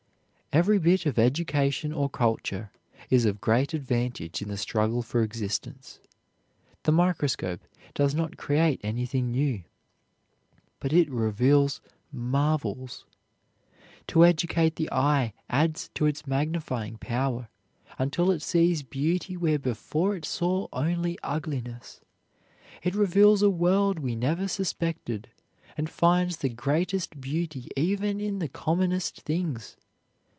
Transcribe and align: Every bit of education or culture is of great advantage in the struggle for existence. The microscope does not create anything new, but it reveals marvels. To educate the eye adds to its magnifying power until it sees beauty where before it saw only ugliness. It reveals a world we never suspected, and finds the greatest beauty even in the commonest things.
Every 0.53 0.79
bit 0.79 1.05
of 1.05 1.17
education 1.17 1.93
or 1.93 2.09
culture 2.09 2.71
is 3.09 3.23
of 3.23 3.39
great 3.39 3.73
advantage 3.73 4.41
in 4.41 4.49
the 4.49 4.57
struggle 4.57 5.01
for 5.01 5.23
existence. 5.23 6.01
The 6.83 6.91
microscope 6.91 7.61
does 7.93 8.13
not 8.13 8.35
create 8.35 8.81
anything 8.83 9.31
new, 9.31 9.63
but 10.81 10.91
it 10.91 11.09
reveals 11.09 11.79
marvels. 12.11 13.05
To 14.07 14.25
educate 14.25 14.75
the 14.75 14.91
eye 14.91 15.31
adds 15.49 15.89
to 15.93 16.05
its 16.05 16.27
magnifying 16.27 16.97
power 16.97 17.47
until 17.97 18.29
it 18.29 18.41
sees 18.41 18.83
beauty 18.83 19.37
where 19.37 19.57
before 19.57 20.17
it 20.17 20.25
saw 20.25 20.67
only 20.73 21.17
ugliness. 21.23 22.01
It 22.83 22.93
reveals 22.93 23.41
a 23.41 23.49
world 23.49 23.99
we 23.99 24.17
never 24.17 24.49
suspected, 24.49 25.29
and 25.77 25.89
finds 25.89 26.35
the 26.39 26.49
greatest 26.49 27.21
beauty 27.21 27.69
even 27.77 28.19
in 28.19 28.39
the 28.39 28.49
commonest 28.49 29.21
things. 29.21 29.77